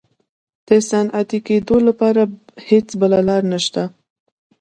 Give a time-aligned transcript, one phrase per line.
[0.67, 2.21] د صنعتي کېدو لپاره
[2.69, 3.83] هېڅ بله لار نشته.